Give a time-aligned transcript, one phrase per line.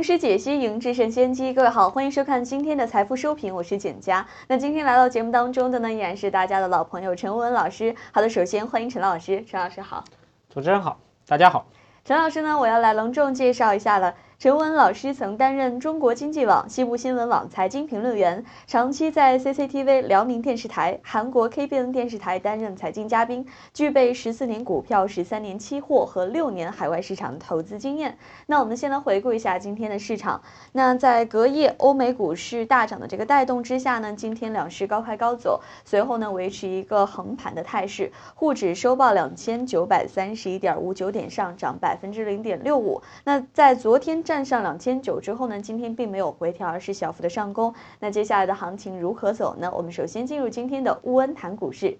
[0.00, 1.52] 名师解析，赢制胜先机。
[1.52, 4.26] 各位好，欢迎收看今天的财富收评，我是简佳。
[4.48, 7.94] 那今天来到节目当中的呢，依然是大家的老朋友陈文老师。
[8.10, 10.02] 好的，首先欢迎陈老师，陈老师好。
[10.48, 10.98] 主持人好，
[11.28, 11.66] 大家好。
[12.02, 14.14] 陈老师呢，我要来隆重介绍一下了。
[14.40, 28.16] 陈文老师曾担任中国经济网、西部新闻网财经评论员，长期在 CCTV、辽宁电视台、韩国 KBN 电视台担任财经嘉宾，具备十四年股票、十三年期货和六年海外市场投资经验。
[28.46, 30.40] 那我们先来回顾一下今天的市场。
[30.72, 43.02] 那在隔夜欧美股市大涨的这个带动之下呢，今天两市高开高走，随后呢维持一个横盘的态势，沪指收报两千九百三十一点五九点，上涨百分之零点六五。
[43.24, 44.24] 那在昨天。
[44.30, 47.74] 站上两千九之后呢，今天并没有回调，而是小幅的上攻。
[47.98, 49.68] 那接下来的行情如何走呢？
[49.74, 51.98] 我们首先进入今天的乌恩谈股市。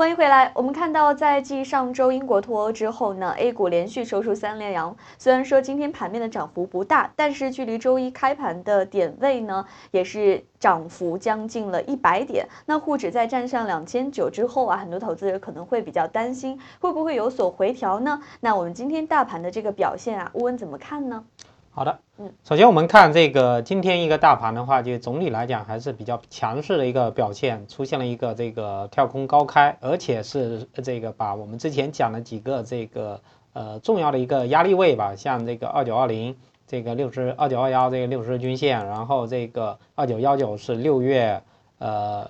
[0.00, 0.50] 欢迎回来。
[0.54, 4.96] 我们看到，在继上周英国脱欧之后呢，A 股连续收出三连阳。
[5.18, 12.48] 虽然说今天盘面的涨幅不大，但是距离周一开盘的点位呢，也是涨幅将近了一百点。
[12.64, 18.22] 那沪指在站上两千九之后啊，很多投资者可能会比较担心，会不会有所回调呢？
[18.40, 21.26] 那我们今天大盘的这个表现啊，乌恩怎么看呢？
[21.72, 33.20] 好的，嗯，首先我们看这个今天一个大盘的话，就总体来讲还是比较强势的一个表现，出现了一个这个跳空高开，而且是这个把我们之前讲的几个这个
[33.52, 41.40] 呃重要的一个压力位吧，像这个二九二零，这个六十二九二幺这个六十日均线，然后这个二九幺九是六月
[41.78, 42.28] 呃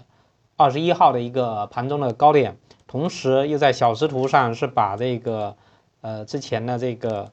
[0.57, 5.57] 二十一号的一个盘中的高点，同时又在小时图上是把这个
[6.03, 7.33] 呃之前的这个。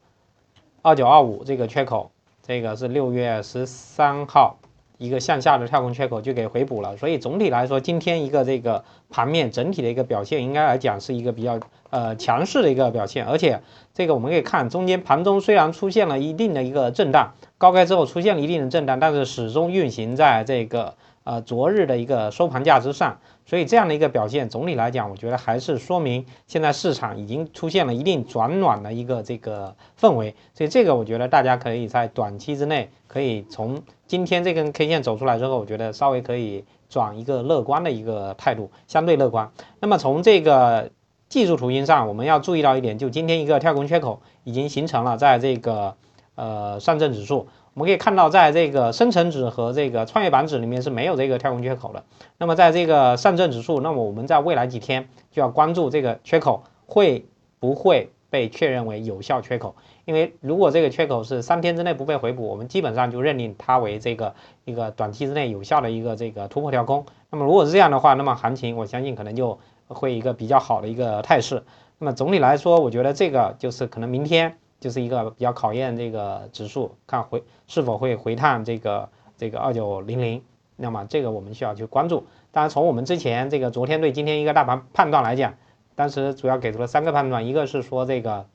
[0.87, 4.55] 二九二五这个缺口，这个是六月十三号
[4.97, 11.59] 一个向下的跳空缺口就给回补了，所以总体来说，今天一个这个盘面整体的一个表现，应该来讲是一个比较
[11.89, 13.61] 呃强势的一个表现，而且
[13.93, 20.95] 这个我们可以看中间盘中虽然出现了一定的一个震荡，高开之后出现了一定的震荡，但是始终运行在这个
[21.27, 23.19] 呃昨日的一个收盘价之上。
[23.45, 30.35] 所以这样的一个表现，总体来讲，我觉得还是说明现在市场已经出现了一定转暖的一个这个氛围。
[30.53, 39.49] 所以这个我觉得大家可以在短期之内，可以从今天这根 K 线走出来之后，我觉得稍微可以转一个乐观的一个态度，相对乐观。
[39.79, 40.91] 那么从这个
[41.29, 45.95] 技术图形上，我们要注意到一点，就今天一个跳空缺口已经形成了，在这个
[46.35, 47.47] 呃上证指数。
[47.77, 52.03] 我们可以看到，在这个深成指和这个创业板指里面是没有这个跳空缺口的。
[52.39, 57.27] 那么在这个上证指数，那么我们在未来几天就要关注这个缺口会
[57.59, 59.75] 不会被确认为有效缺口。
[60.05, 64.33] 因为如果这个缺口是三天之内不被回补，我们基本上就认定它为这个
[64.65, 67.05] 一个短期之内有效的一个这个突破跳空。
[67.29, 71.61] 那么如果是这样的话，那么行情我相信可能就会一个比较好的一个态势。
[71.99, 74.57] 那么总体来说，我觉得这个就是可能明天。
[74.79, 80.41] 就是一个比较考验这个指数，看回是否会回探这个这个二九零零，
[80.75, 82.25] 那么这个我们需要去关注。
[82.51, 85.55] 当然，从我们之前这个昨天对今天一个大盘判断来讲，
[85.95, 88.45] 当时主要给出了三个判断，一个是说这个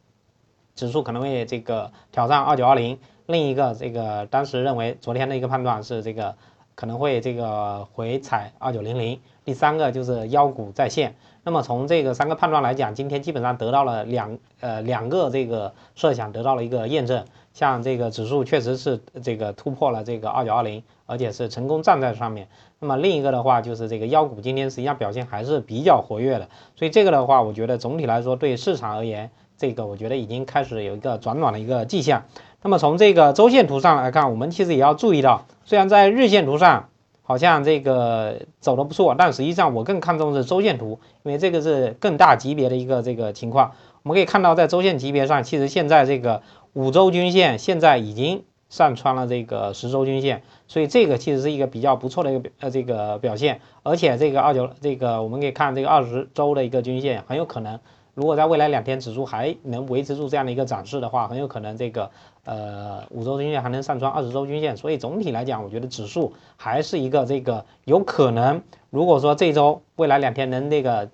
[0.75, 6.37] 指数可能会这个挑战二九二零，另一个这个当时认为昨天的一个判断是这个
[6.75, 11.15] 可能会这个回踩二九零零，第三个就是妖股再现。
[11.45, 22.47] 那么从这个三个判断来讲，今天基本上得到了两呃两个这个设想得到了一个验证，像这个指数确实是这个突破了这个二九二零，而且是成功站在上面。
[22.79, 32.23] 那么另一个的话就是这个妖股今天实际上表现还是比较活跃的，所以这个的话，我觉得总体来说对市场而言，这个我觉得已经开始有一个转暖的一个迹象。
[32.63, 36.89] 那么从这个周线图上来看，我们其实也要注意到，虽然在日线图上。
[37.33, 43.73] 好像这个走的不错，但实际上我更看重是周线图，因为这个是更大级别的一个这个情况。
[44.03, 46.43] 我们可以看到，在周线级别上，其实现在这个
[46.75, 53.63] 五周均线现在已经上穿了这个十周均线，所以这个其实是一个比较不错的一个呃这个表现。
[53.83, 57.81] 而且这个二九这个我们可以看这个二十周的一个均线，很有可能。
[58.13, 62.11] 如果在未来两天指数还能维持住这样的一个涨势的话，很有可能这个
[62.45, 71.09] 呃五周均线还能上穿二十周均线，所以总体来讲，我觉得指数还是一个这个有可能，如果说这周未来两天能那个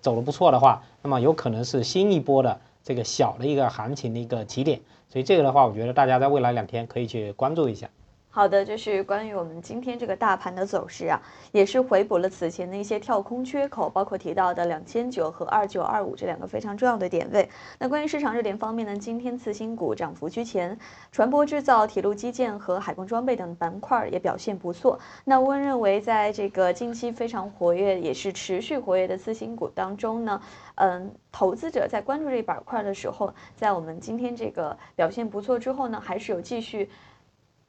[0.00, 7.88] 走的不错的话，那么有可能是新一波的这个小的一个行情的一个起点，所以这个的话，我觉得大家在未来两天可以去关注一下。
[8.34, 11.22] 好的，就是关于我们今天这个大盘的走势啊，
[11.52, 17.48] 也是回补了此前的一些跳空缺口，包括提到的两千九和二九二五这两个非常重要的点位。
[17.78, 20.76] 那关于市场热点方面呢，今天次新股涨幅居前，
[21.12, 24.98] 船舶制造、铁路基建和海工装备等板块也表现不错。
[25.24, 30.42] 那温认为，在这个近期非常活跃，也是持续活跃的次新股当中呢，
[30.74, 36.90] 嗯，投资者在关注这一板块的时候，在我们今天这个表现不错之后呢，还是有继续。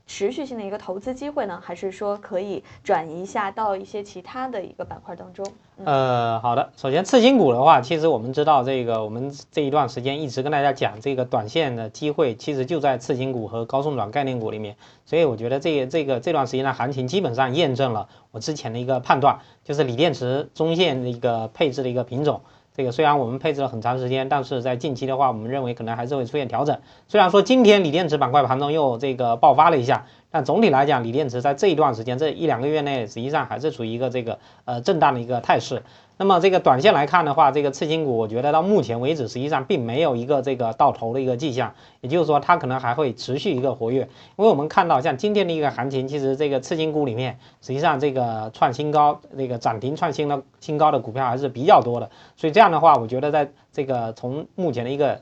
[0.07, 5.45] 持续性的一个投资机会呢，还是说可以转移一下到一些其他的一个板块当中？
[5.83, 6.71] 呃，好的。
[6.77, 14.75] 首先，次新股的话，其实我们知道这个，我们这一段时间一直跟大家讲，这个短线的机会其实就在次新股和高送转概念股里面。
[15.05, 22.41] 所以我觉得这这个这段时间的行情基本上验证了我之前的一个判断，就是锂电池中线的一个配置的一个品种。
[22.75, 26.77] 这个虽然我们配置了很长时间，但是在近期的话，我们认为可能还是会出现调整。
[27.07, 35.83] 虽然说今天锂电池板块盘中又这个爆发了一下，但总体来讲，锂电池在这一段时间这一两个月内，实际上还是处于一个这个呃震荡的一个态势。
[36.17, 44.01] 那么这个短线来看的话，这个次新股，我觉得到目前为止，实际上并没有一个这个到头的一个迹象，也就是说，它可能还会持续一个活跃。
[44.37, 52.09] 因为我们看到，像今天的一个行情，其实这个次新股里面，实际上这个创新高、这个涨停创新的新高的股票还是比较多的。
[52.37, 55.21] 所以这样的话，我觉得在这个从目前的一个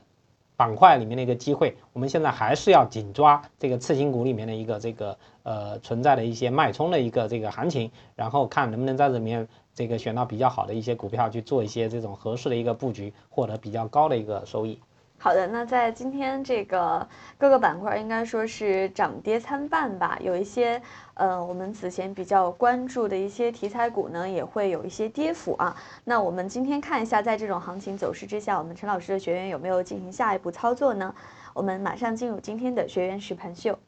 [0.56, 9.48] 板块里面的一个机会，我们现在还是要紧抓这个次新股里面的一个这个呃存在的一些脉冲的一个这个行情，然后看能不能在里面。
[9.76, 14.78] 这个选到比较好的一些股票去做一些这种合适的一个布局，获得比较高的一个收益。
[15.24, 20.78] 好的，那在今天这个各个板块应该说是涨跌参半吧，有一些
[21.14, 25.74] 呃我们此前比较关注的一些题材股呢也会有一些跌幅啊。
[26.04, 31.14] 那我们今天看一下，在这种行情走势之下，我们陈老师的学员有没有进行下一步操作呢？
[31.54, 33.78] 我们马上进入今天的学员实盘秀。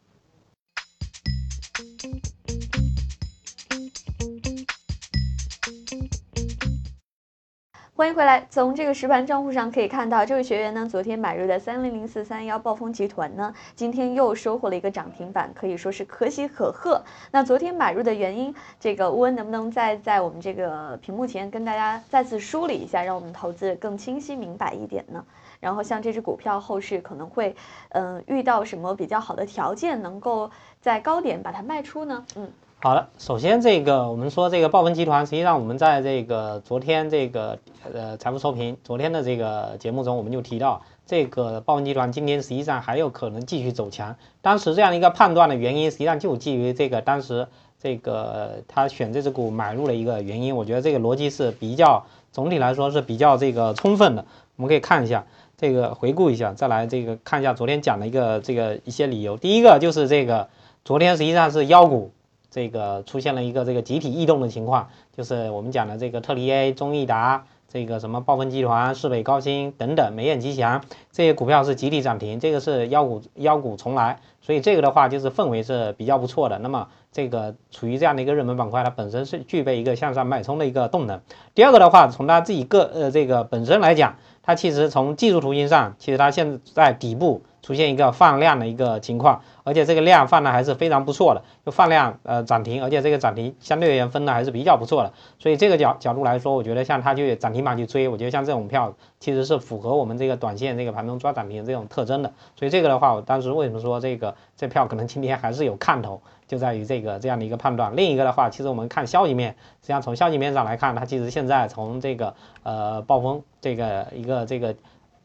[7.97, 8.47] 欢迎回来。
[8.51, 17.03] 从这个实盘账户上可以看到，这位学员呢，昨天买入的三零零四三幺暴风集团呢，今天又收获了一个涨停板，可以说是可喜可贺。
[17.31, 25.25] 那昨天买入的原因，这个乌恩能不能再在我们这个屏幕前跟大家再次梳理一下，让我们投资更清晰明白一点呢？
[25.59, 27.57] 然后像这只股票后市可能会，
[27.93, 30.51] 嗯，遇到什么比较好的条件，能够
[30.83, 32.27] 在高点把它卖出呢？
[32.37, 32.53] 嗯。
[32.87, 37.59] 好了，首先这个我们说这个暴风集团，实际上我们在这个昨天这个
[37.93, 44.15] 呃财富收评昨天的这个节目中，我们就提到这个暴风集团今天实际上还有可能继续走强。
[44.41, 47.49] 当时这样一个判断的原因，实际上就基于这个当时
[47.83, 50.55] 这个他选这只股买入的一个原因。
[50.55, 54.25] 我觉得这个逻辑是比较总体来说是比较这个充分的。
[54.55, 55.27] 我们可以看一下
[55.59, 59.37] 这个回顾一下，再来这个看一下昨天讲的一个这个一些理由。
[59.37, 60.47] 第一个就是这个
[60.85, 62.13] 昨天实际上是妖股。
[62.51, 70.83] 这个出现了一个这个集体异动的情况，就是我们讲的这个特力 A、中益达、这个什么暴风集团、市北高新等等，美雁吉祥
[71.13, 76.59] 这些股票是集体涨停，这个是妖股妖股重来，所以这个的话就是氛围是比较不错的。
[76.61, 81.21] 那么这个处于这样的一个热门板块，它本身是具备一个向上脉冲的一个动能。
[81.55, 87.43] 第二个的话，从它自己个呃这个本身来讲，它其实从技术图形上，其实它现在底部。
[87.67, 107.97] 出现一个放量的一个情况，而且这个量放的还是非常不错的，就放量呃涨停，而且这个涨停相对而言分的还是比较不错的，所以这个角角度来说，我觉得像它就涨停板去追，我觉得像这种票其实是符合我们这个短线这个盘中抓涨停这种特征的，所以这个的话，我当时为什么说这个这票可能今天还是有看头，就在于这个这样的一个判断。
[107.97, 114.73] 另一个的话，其实我们看消息面，实际上从消息面上来看，它其实现在从这个呃暴风这个一个这个。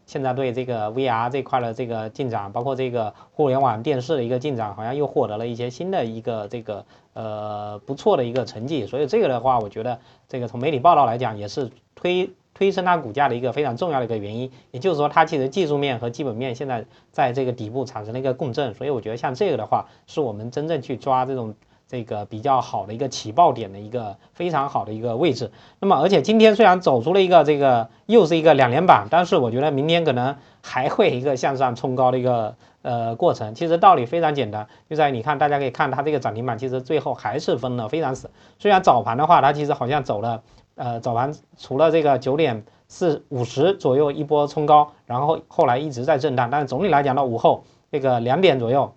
[0.06, 8.86] 现在对这个 VR 这块的这个进展，包括这个互联网电视的一个进展，好像又获得了一些新的一个这个呃不错的一个成绩。
[8.86, 14.52] 所以这个的话，我觉得这个从媒体报道来讲，也是推推升它股价的一个非常重要的一个原因。
[14.72, 18.74] 也就是说，它其实技术面和基本面现在在这个底部产生了一个共振。
[18.74, 21.56] 所以我觉得像这个的话，是我们真正去抓这种。
[21.92, 33.54] 这个比较好的一个起爆点的一个非常好的一个位置，那么而且今天虽然走出了一个这个又是一个两连板，但是我觉得明天可能还会一个向上冲高的一个呃过程。
[33.56, 38.32] 其实道理非常简单，就在你看，大家可以看它这个涨停板，其实最后还是分了非常死。
[38.58, 40.44] 虽然早盘的话，它其实好像走了，
[40.76, 48.94] 呃早盘除了这个九点四五十左右一波冲高，然后后来一直在震荡，但是总体来讲到午后这个两点左右。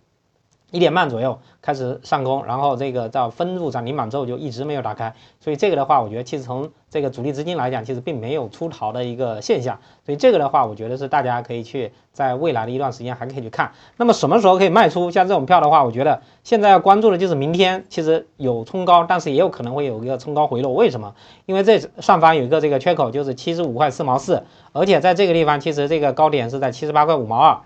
[0.75, 13.71] 一点半左右开始上攻，然后这个到分入涨停板之后就一直没有打开，所以这个的话，我觉得其实从这个主力资金来讲，其实并没有出逃的一个现象，所以这个的话，我觉得是大家可以去在未来的一段时间还可以去看。
[13.97, 15.13] 那么什么时候可以卖出？
[15.13, 20.73] 像这种票的话，我觉得现在要关注的就是明天，其实有冲高，但是也有可能会有一个冲高回落。
[20.75, 21.15] 为什么？
[21.47, 27.61] 因为这上方有一个这个缺口，就是七十五块四毛四，而且在这个地方，其实这个高点是在七十八块五毛二。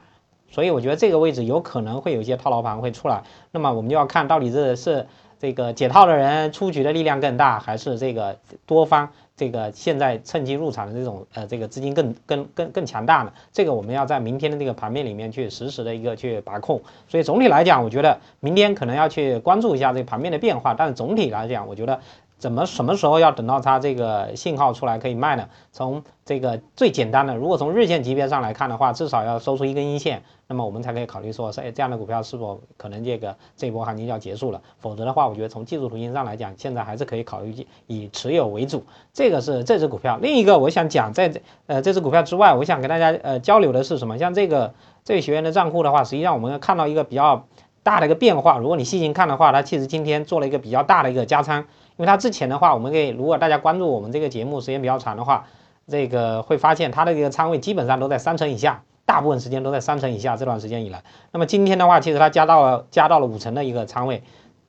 [0.50, 5.06] 所以我觉得这个位置有可能会有一些套牢盘会出来，那么我们就要看到底这是
[5.38, 13.32] 这个解套的人出局的力量更大，还是这个多方这个现在趁机入场的这种呃这个资金更更更更强大呢？
[13.52, 16.80] 这个我们要在明天的这个盘面里面去实时的一个去把控。
[17.08, 22.00] 所以总体来讲，我觉得明天可能要去关注一下这个盘面的变化，但是总体来讲，我觉得。
[22.38, 25.48] 怎么什么时候要等到它这个信号出来可以卖呢？
[25.72, 34.62] 从这个最简单的，如果从日线级别上来看的话，至少要收出一根阴线，那么我们才可以考虑说，哎，这样的股票是否可能这个这波行情就要结束了？
[34.78, 38.84] 否则的话，我觉得从技术图形上来讲，现在还是可以考虑以持有为主。
[39.12, 40.18] 这个是这只股票。
[40.22, 41.32] 另一个我想讲，在
[41.66, 44.16] 呃这只股票之外，我想跟大家呃交流的是什么？
[44.16, 47.46] 像这个这位学员的账户的话，实际上我们看到一个比较
[47.88, 48.58] 大的一个变化。
[48.58, 51.60] 如果你细心看的话，它其实今天做了一个比较大的一个加仓。
[51.96, 55.46] 因为它之前的话，我们可以如果大家关注我们这个节目时间比较长的话，
[55.86, 60.36] 这个会发现它的这个仓位基本上都在三成以下，大部分时间都在三成以下。
[60.36, 61.02] 这段时间以来，
[61.32, 64.22] 那么今天的话，其实它加到了加到了五成的一个仓位，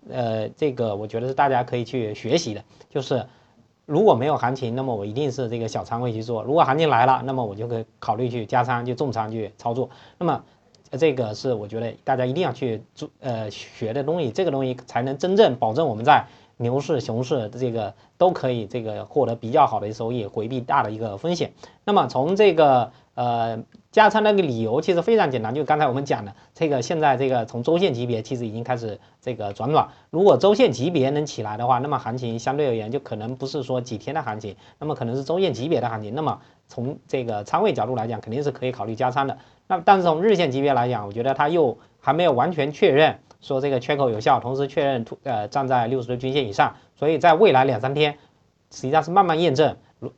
[0.09, 2.63] 呃，这个我觉得是大家可以去学习的。
[2.89, 3.27] 就是
[3.85, 9.89] 如果没有行情，那么我一定是这个小仓位去做；如果行情来了，那么我就可以考虑去加仓，就重仓去操作。
[10.17, 10.41] 那么
[10.97, 16.25] 这个是我觉得大家一定要去做呃学的东西，这个东西才能真正保证我们在。
[16.61, 21.53] 牛市、熊市这个都可以，这个获得比较好的收益，回避大的一个风险。
[21.85, 29.89] 那么从这个呃加仓那个理由其实非常简单，就刚才我们讲的，这个现在这个从周线级别其实已经开始这个转暖。
[30.09, 36.15] 如果周线级别能起来的话，那么行情相对而言就可能不是说几天的行情，那么可能是周线级别的行情。
[36.15, 39.37] 那么从这个仓位角度来讲，肯定是可以考虑加仓的。
[39.67, 43.19] 那但是从日线级别来讲，我觉得它又还没有完全确认。
[43.41, 48.17] 说这个缺口有效，同时确认突呃站在六十日均线以上，所以在未来两三天，
[48.71, 49.75] 实际上是慢慢验证。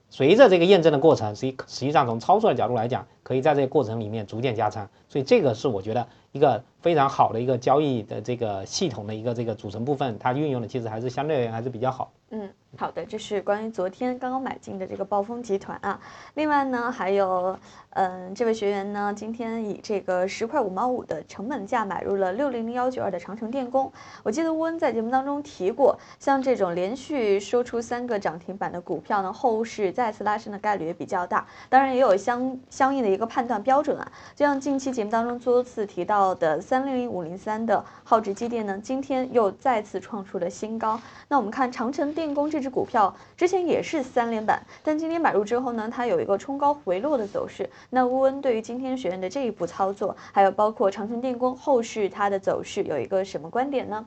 [0.09, 4.89] 随着这个验证的过程，实际实际上从操作的角度来讲，可以在这个过程里面逐渐加仓。
[5.09, 12.11] 所以这个是我觉得一个非常好的一个交易的这个系统的一个这个组成部分，它运用的其实还是相对而言还是比较好。
[12.29, 12.49] 嗯。
[12.77, 15.99] 好的，这是关于昨天刚刚买进的这个暴风集团啊。
[16.35, 17.59] 另外呢，还有，
[17.89, 23.91] 嗯，这位学员呢，今天以这个十块五毛五的成本价买入了六零零幺九二的长城电工。
[24.23, 31.45] 我记得乌恩在节目当中提过，像这种连续说出三个涨停板的股票呢，后市再次拉升的概率也比较大。
[31.67, 34.09] 当然也有相相应的一个判断标准啊。
[34.33, 40.97] 就像近期节目当中多次提到的三零零五零三的浩志机电呢，今天又再次创出了新高。
[41.27, 42.61] 那我们看长城电工这。
[42.61, 47.67] 这只股票之前也是三连板，但今天买入之后呢，它有一个冲高回落的走势。
[47.89, 54.05] 那乌恩对于今天学院的这一步操作，还有包括长城电工后续它的走势，有一个什么观点呢？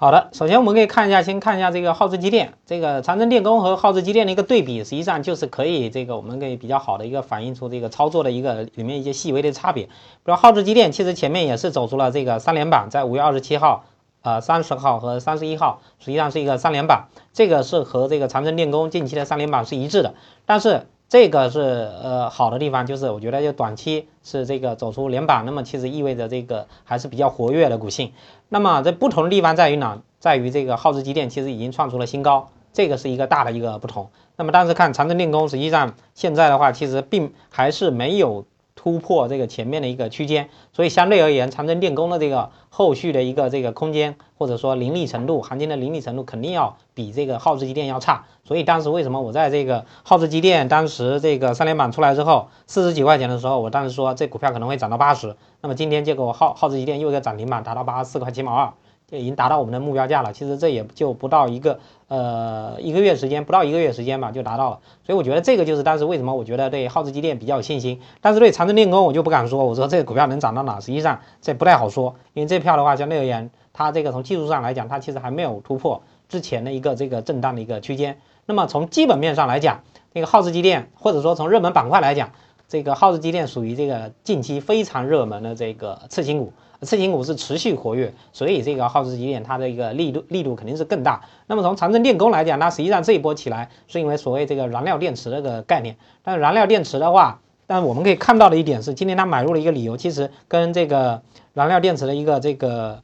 [0.00, 9.86] 好的，首先我们可以看一下，先看一下这个浩志机电，这个长城电工和浩志机电的一个对比，实际上就是可以这个我们可以比较好的一个反映出这个操作的一个里面一些细微的差别。
[9.86, 9.90] 比
[10.26, 13.86] 如浩志机电，其实前面也是走出了这个三连板，在五月二十七号。
[14.20, 20.14] 呃，三十号和三十一号实际上是一个三连板，这个是和这个长城电工近期的三连板是一致的。
[20.44, 21.60] 但是这个是
[22.02, 28.12] 呃好的地方，就是我觉得就短期是这个走出连板，那么其实意味着这个还是比较活跃的股性。
[28.50, 29.98] 那么这不同的地方在于哪？
[30.18, 34.10] 在于这个浩志机电其实已经创出了新高，这个是一个大的一个不同。
[34.36, 38.44] 那么但是看长城电工，实际上现在的话其实并还是没有。
[38.78, 48.26] 突破这个前面的一个区间，所以相对而言，长城电工的这个后续的一个这个空间，或者说凌厉程度，行情的凌厉程度肯定要比这个浩志机电要差。
[48.44, 58.72] 所以当时为什么我在这个浩志机电当时这个三连板出来之后，四十几块钱的时候，我当时说这股票可能会涨到八十，那么今天结果浩浩志机电又一个涨停板达到八十四块七毛二。
[59.10, 78.18] 就已经达到我们的目标价了，其实这也就不到一个呃一个月时间，不到一个月时间吧就达到了，所以我觉得这个就是当时为什么我觉得对浩志机电比较有信心，但是对长城电工我就不敢说，我说这个股票能涨到哪，实际上这不太好说，因为这票的话相对而言，它这个从技术上来讲，它其实还没有突破之前的一个这个震荡的一个区间。
[78.44, 79.80] 那么从基本面上来讲，
[80.12, 82.32] 那个浩志机电或者说从热门板块来讲，
[82.68, 86.52] 这个浩志机电属于这个近期非常热门的这个次新股。
[86.82, 91.20] 次新股是持续活跃，所以这个耗资极点它的一个力度力度肯定是更大。
[91.46, 95.96] 那么从长城电工来讲，那实际上这一波起来是因为所谓这个燃料电池这个概念。
[96.22, 101.20] 但是燃料电池的话，但我们可以看到的一点是，今天他买入了一个理由，其实跟这个
[101.54, 103.02] 燃料电池的一个这个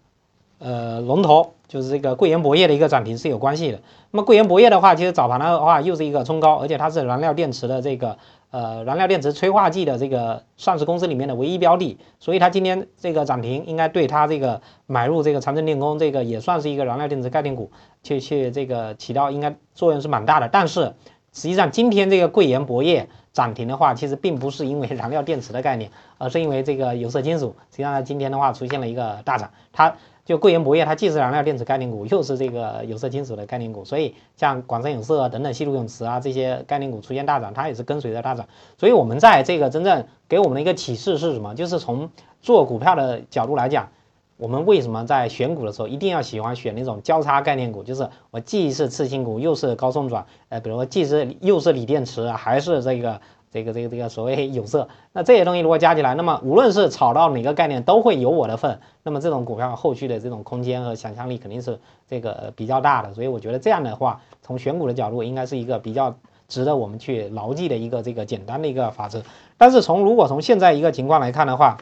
[0.59, 3.81] 呃龙头，就是这个贵研博业的一个涨停是有关系的。
[4.13, 8.17] 那么贵研博业的话，其实早盘的话又是一个冲高，而且它是燃料电池的这个
[8.55, 17.73] 呃燃料电池催化剂的这个上市公司里面的唯一标的，所以它今天这个涨停应该对它这个买入这个长城电工这个也算是一个燃料电池概念股，
[18.05, 20.49] 去去这个起到应该作用是蛮大的。
[20.49, 20.95] 但是
[21.33, 23.09] 实际上今天这个贵研博业。
[23.35, 27.57] 涨停的话，其实并不是因为燃料电池的概念，而是因为这个有色金属。
[27.73, 29.51] 实际上，今天的话出现了一个大涨。
[29.73, 38.47] 它就贵研博业，它既是燃料电池概念股，又是这个有色金属的概念股，所以像广深有色啊等等、西路永磁啊这些概念股出现大涨，它也是跟随着大涨。
[38.79, 41.55] 所以我们在这个真正给我们的一个启示是什么？
[41.55, 43.89] 就是从做股票的角度来讲。
[44.37, 47.85] 我们为什么在选股的时候一定要喜欢选那种交叉概念股？
[47.85, 53.21] 就是我既是次新股，又是高送转，呃，比如说既是又是锂电池，还是这个
[53.53, 58.81] 这个这个这个所谓有色，那这些东西如果加起来，那么无论是炒到哪个概念，都会有我的份。
[59.05, 63.15] 那么这种股票后续的这种空间和想象力肯定是这个比较大的。
[63.15, 66.17] 所以我觉得这样的话，从选股的角度，应该是一个比较
[66.49, 69.23] 值得我们去牢记的一个这个简单的一个法则。
[69.57, 71.77] 但是从如果从现在一个情况来看的话，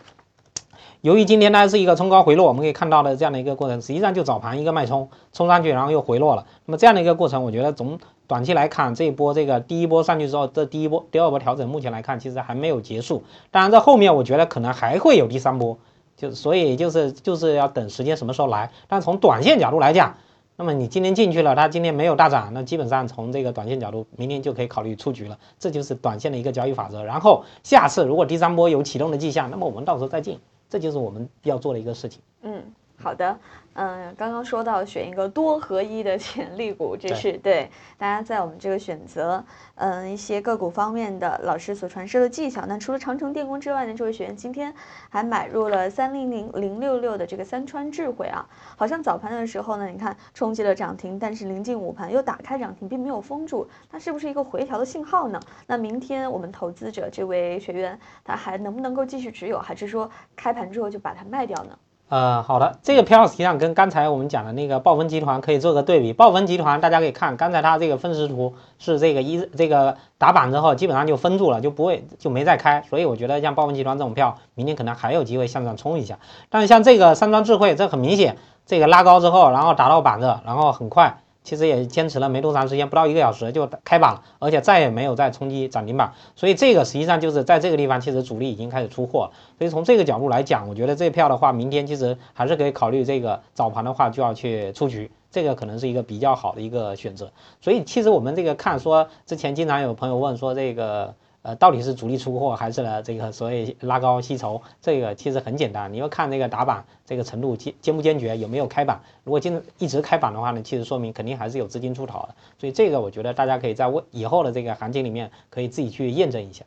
[1.01, 6.47] 由于今天呢是一个冲高回落，我们可以看到的这样的一个过程，实际上就早盘一个脉冲冲上去，然后又回落了。
[6.67, 7.99] 那么这样的一个过程，我觉得从
[8.29, 13.25] 短期来看，这一波这个第一波上去之后，这第一波、第二波调整，目前来看其实还没有结束。
[13.51, 15.77] 当然，在后面我觉得可能还会有第三波，
[16.17, 18.71] 就所以就是就是要等时间什么时候来。
[18.89, 20.17] 但从短线角度来讲，
[20.57, 25.39] 那么你今天进去了，它今天没有大涨，那基本上从这个短线角度，明天就可以考虑出局了。
[25.59, 27.03] 这就是短线的一个交易法则。
[27.05, 30.39] 然后下次如果第三波有启动的迹象，那么我们到时候再进。
[30.69, 32.23] 这就是我们要做的一个事情。
[32.41, 32.63] 嗯，
[32.97, 33.37] 好的。
[33.75, 39.43] 嗯，刚刚说到选一个多合一的潜力股，这是对大家在我们这个选择，
[39.77, 42.67] 嗯，一些个股方面的老师所传授的技巧。
[42.67, 44.75] 那除了长城电工之外呢，这位学员今天
[45.09, 55.41] 还买入了三零零零六六的这个三川智慧啊，好像早盘的时候呢，你看冲击了涨停，但是临近午盘又打开涨停，并没有封住，它是不是一个回调的信号呢？
[55.67, 61.79] 那明天我们投资者这位学员他还能不能够继续持有，还是说开盘之后就把它卖掉呢？
[62.13, 66.13] 呃，好的，这个票实际上跟刚才我们讲的那个暴风集团可以做个对比。
[66.13, 72.83] 暴风集团大家可以看，刚才它这个分时图是这个一这个打板之后基本上就封住了，就不会就没再开。
[72.83, 76.19] 所以我觉得像暴风集团这种票，明天可能还有机会向上冲一下。
[76.51, 81.22] 但是像这个三庄智慧，这很明显，这个拉高之后，然后打到板子，然后很快。
[81.45, 89.31] 其实也坚持了没多长时间，不到一个小时就开板了，而且再也没有再冲击涨停板，所以这个实际上就是在这个地方，其实主力已经开始出货。
[89.59, 97.33] 所以从这个角度来讲，我觉得这票的话，明天其实还是可以考虑这个早盘的话就要去出局，这个可能是一个比较好的一个选择。
[97.61, 101.15] 所以其实我们这个看说，之前经常有朋友问说这个。
[101.43, 103.03] 呃，到底是主力出货还是呢？
[103.03, 109.01] 这个所谓拉高吸筹，这个其实很简单，你要看那个打板这个程度坚坚不坚决，有没有开板。
[109.25, 112.35] 如果今一直开板的话呢，其实说明肯定还是有资金出逃的。
[112.59, 116.65] 所以这个我觉得大家可以在未以后的这个行情里面可以自己去验证一下。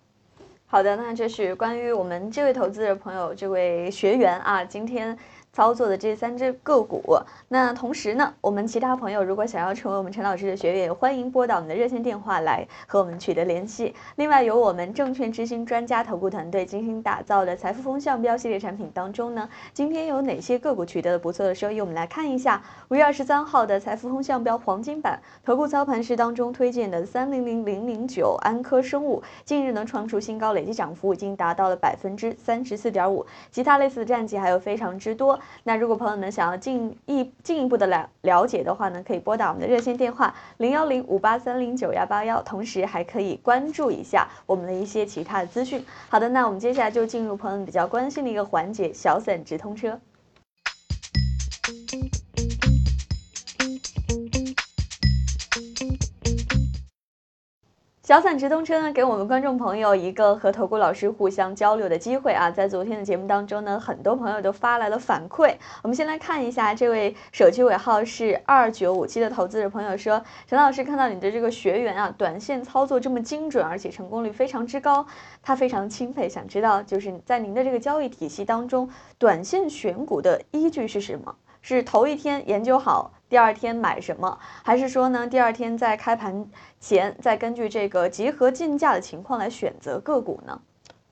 [0.68, 5.18] 好的，那这是关于我们这位投资者朋友这位学员啊，今天。
[5.56, 13.96] 操作的这三只个股，那同时呢，我们其他朋友如果想要成为我们陈老师的学员，欢迎拨打我们的热线电话来和我们取得联系。
[14.18, 21.80] 另外，由我们证券执行专家投顾团队精心打造的财富风向标系列产品当中呢，今天有哪些个股取得了不错的收益？
[21.80, 35.40] 我们来看一下五月二十三号的财富风向标黄金版投顾操盘师当中推荐的三零零零零九安科生物，近日呢创出新高，累计涨幅已经达到了百分之三十四点五，其他类似的战绩还有非常之多。
[35.64, 45.84] 那如果朋友们想要进一进一步的了了解的话呢，可以拨打我们的热线电话零幺零五八三零九幺八幺，同时还可以关注一下我们的一些其他的资讯。
[46.10, 50.00] 好的，那我们接下来就进入朋友们比较关心的一个环节——小散直通车。
[58.06, 62.52] 小散直通车呢，给我们观众朋友一个和投顾老师互相交流的机会啊！
[62.52, 65.56] 在昨天的节目当中呢，很多朋友都发来了反馈。
[65.82, 75.04] 我们先来看一下，这位手机尾号是二九五七的投资者朋友说：“陈老师看到你的这个学员啊，短线操作这么精准，而且成功率非常之高，
[75.42, 76.30] 他非常钦佩。
[76.30, 78.88] 想知道就是在您的这个交易体系当中，
[79.18, 81.36] 短线选股的依据是什么？
[81.68, 85.26] 是头一天研究好？”第二天买什么，还是说呢？
[85.26, 86.48] 第二天在开盘
[86.80, 90.62] 前再根据这个集合竞价的情况来选择个股呢？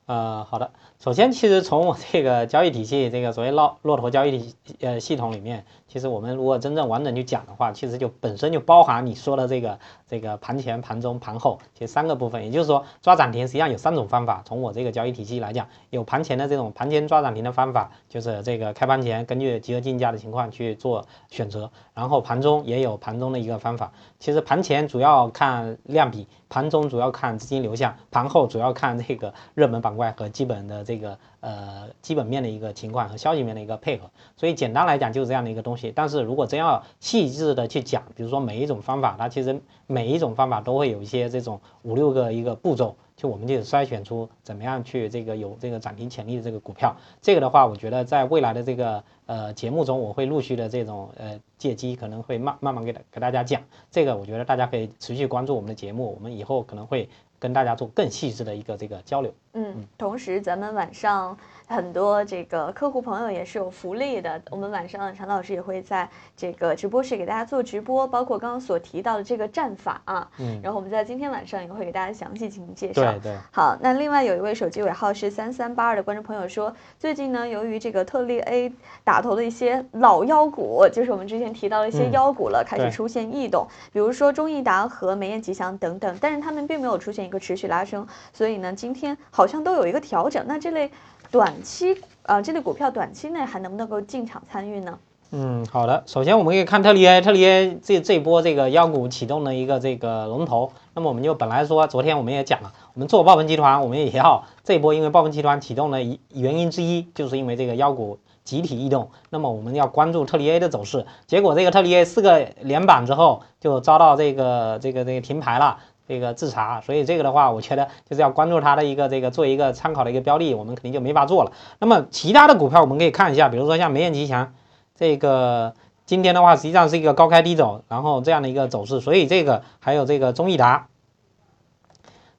[0.06, 0.72] 呃，好的。
[1.04, 12.46] 首先，其实从我这个交易体系，这个所谓骆骆驼交易体呃系统里面，其实我们如果真正完整去讲的话，其实就本身就包含你说的这个这个盘前、盘中、盘后，其实三个部分。
[12.46, 14.42] 也就是说，抓涨停实际上有三种方法。
[14.46, 21.70] 从我这个交易体系来讲，有盘前的这种盘前抓涨停的方法，就是这个开盘前根据集合竞价的情况去做选择。
[21.94, 23.92] 然后盘中也有盘中的一个方法。
[24.20, 26.26] 其实盘前主要看量比。
[26.50, 34.10] 盘中主要看资金流向，盘后主要看这个热门板块和基本的这这个呃基本面的一个情况和消息面的一个配合。
[34.38, 35.92] 所以简单来讲就是这样的一个东西。
[35.96, 42.96] 但是如果真要细致的去讲，比如说每一种方法，它其实每一种方法都会有一些这种五六个一个步骤。
[43.16, 59.32] 就我们就筛选出怎么样去这个有这个涨停潜力的这个股票，这个的话，我觉得在未来的这个呃节目中，我会陆续的这种呃借机可能会慢慢慢给给大家讲，这个我觉得大家可以持续关注我们的节目，我们以后可能会跟大家做更细致的一个这个交流。
[59.54, 61.38] 嗯，同时咱们晚上。
[61.66, 73.02] 很多这个客户朋友也是有福利的，我们晚上常老师也会在这个直播室给大家做直播，包括刚刚所提到的这个战法啊，嗯，然后我们在今天晚上也会给大家详细进行介绍。
[73.14, 73.38] 对对。
[73.50, 78.72] 好，那另外有一位手机尾号是三三八二的观众朋友说，最近呢，由于这个特力 A
[79.04, 90.42] 打头的一些老妖股，就是我们之前提到的一些妖股了，开始出现异动，比如说中益达和梅雁吉祥等等，但是他们并没有出现一个持续拉升，所以呢，今天好好像都有一个调整。
[90.48, 90.90] 那这类。
[91.32, 95.00] 短期啊，这类股票短期内还能不能够进场参与呢？
[95.32, 96.04] 嗯，好的。
[96.06, 100.72] 首先我们可以看特力 A，特力 A 这这波这个妖股启动的一个这个龙头。
[100.94, 109.10] 那么我们就本来说，昨天我们也讲了，我们做暴风集团，我们也要这波，因为暴风集团启动的一原因之一，就是因为这个妖股集体异动。
[109.32, 111.04] 那么我们要关注特力 A 的走势。
[111.26, 115.80] 结果这个特力 A 四个连板之后，就遭到这个这个这个停牌了。
[116.08, 121.54] 这个自查，所以这个的话，我觉得就是要关注它的一个这个做一个参考的一个标的，我们肯定就没法做了。
[121.80, 124.54] 那么其他的股票我们可以看一下，比如说像梅雁吉祥，
[124.96, 125.74] 这个
[126.06, 129.00] 今天的话实际上是一个高开低走，然后这样的一个走势。
[129.00, 130.88] 所以这个还有这个中益达，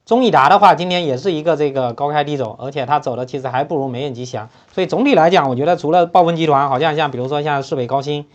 [0.05, 4.49] 中益达的话今天也是一个这个高开低走，而且它走的其实还不如梅雁吉祥。
[4.71, 8.27] 所以总体来讲，我觉得除了暴风集团，好像像比如说像市北高新。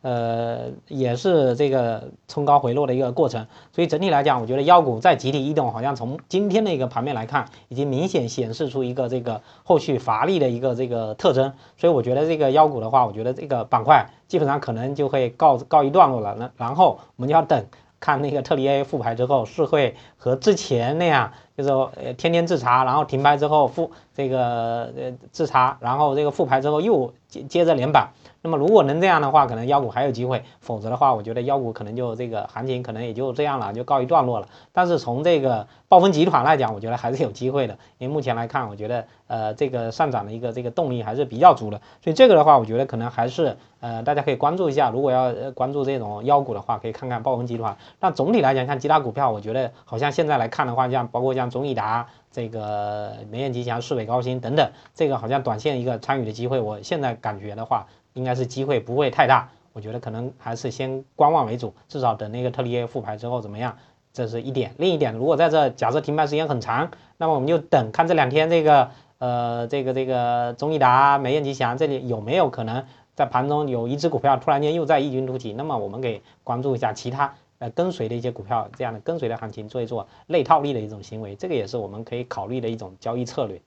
[0.00, 16.36] 呃，也是这个冲高回落的一个过程，所以整体来讲，我觉得妖股在集体异动，好像从今天的一个盘面来看，已经明显显示出一个这个后续乏力的一个这个特征，所以我觉得这个妖股的话，我觉得这个板块基本上可能就会告告一段落了。
[16.38, 17.66] 那然后我们就要等
[17.98, 28.10] 看那个特力 A 复牌之后，是会和之前那样，就是呃天天自查，然后停牌之后复这个呃自查，然后这个复牌之后又接接着连板。
[28.40, 34.46] 那么如果能这样的话，可能妖股还有机会；否则的话，我觉得妖股可能就这个行情可能也就这样了，就告一段落了。
[34.72, 41.80] 但是从这个暴风集团来讲，我觉得还是有机会的，因为目前来看，我觉得呃这个上涨的一个这个动力还是比较足的。
[42.00, 44.88] 所以这个的话，我觉得可能还是呃大家可以关注一下。
[44.90, 47.76] 如果要关注这种妖股的话，可以看看暴风集团。
[47.98, 57.86] 但总体来讲，像其他股票，我觉得好像现在来看的话，像包括像中益达、这个梅雁吉祥、市北高新等等，这个好像短线一个参与的机会，我现在感觉的话。
[58.14, 63.76] 应该是机会不会太大，我觉得可能还是先观望为主，至少等那个特力 A 复牌之后怎么样，
[64.12, 64.74] 这是一点。
[64.76, 72.84] 另一点，如果在这假设停牌时间很长，那么我们就等看这两天这个呃这个这个中益达、美雁吉祥这里有没有可能
[73.14, 83.60] 在盘中有一只股票突然间又在异军突起，那么我们给关注一下其他呃跟随的一些股票，这样的跟随的行情做一做类套利的一种行为，这个也是我们可以考虑的一种交易策略。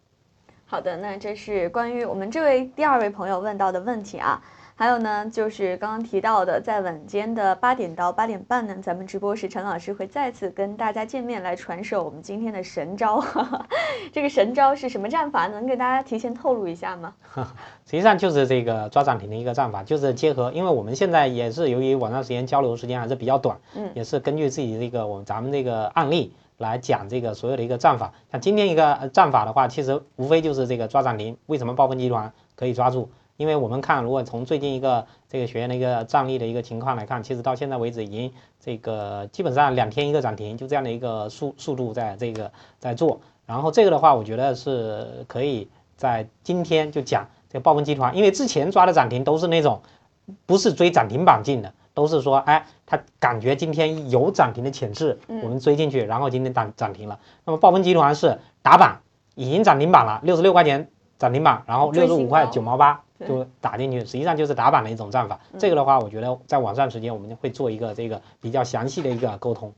[0.65, 4.41] 好的，那这是关于我们这位第二位朋友问到的问题啊。
[4.81, 13.23] 还有呢，就是刚刚提到的，在晚间的八点到八点半呢，咱们直播时陈老师会再次跟大家见面，来传授我们今天的神招。
[14.11, 15.45] 这个神招是什么战法？
[15.45, 17.13] 能给大家提前透露一下吗？
[17.85, 28.13] 实际上就是这个抓涨停的一个战法，就是结合，因为我们现在也是由于网上时间交流时间还是比较短，嗯，也是根据自己这个我们咱们这个案例来讲这个所有的一个战法。
[28.31, 31.37] 像今天一个战法的话，其实无非就是这个抓涨停。
[31.45, 33.11] 为什么暴风集团可以抓住？
[33.41, 43.19] 因为我们看，如果从最近一个这个学员的一个战力的一个情况来看，其实到现在为止已经这个基本上两天一个涨停，就这样的一个速速度在这个在做。
[43.47, 49.81] 然后这个的话，我觉得是可以在今天就讲这个暴风集团，因为之前抓的涨停都是那种
[50.45, 57.19] 不是追涨停板进的，都是说哎，他感觉今天有涨停的潜质，我们追进去，然后今天涨涨停了。
[57.43, 58.99] 那么暴风集团是打板，
[59.33, 63.01] 已经涨停板了，六十六块钱涨停板，然后六十五块九毛八。
[63.27, 65.39] 就打进去，实际上就是打板的一种战法。
[65.59, 69.73] 这个的话，我觉得在网上时间我们会做一个这个比较详细的一个沟通。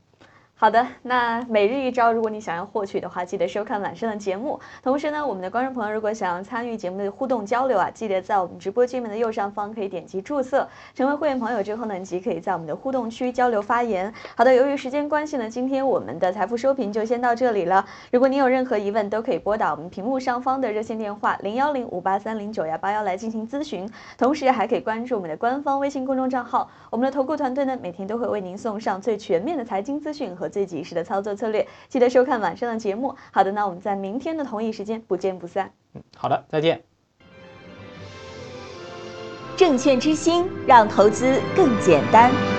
[0.56, 4.58] 好的，那每日一招，如果你想要获取的话，记得收看晚上的节目。
[4.84, 14.14] 同时呢，我们的观众朋友如果想要参与节目的互动交流啊，记得在我们直播界面的右上方可以点击注册成为会员朋友之后呢，你即可以在我们的互动区交流发言。
[14.36, 17.84] 好的，由于时间关系呢，今天我们的财富收评就先到这里了。
[18.12, 23.90] 如果你有任何疑问，都可以拨打我们屏幕上方的热线电话零幺零五八三零九幺八幺来进行咨询。
[24.16, 30.48] 同时还可以关注我们的官方微信公众账号，我们的投顾团队呢，每天都会为您送上最全面的财经资讯和。
[30.54, 33.16] 最及时的操作策略，记得收看晚上的节目。
[33.32, 35.72] 好的，那我们在明天的同一时间不见不散。
[35.94, 36.80] 嗯，好的，再见。
[39.56, 42.53] 证券之星，让投资更简单。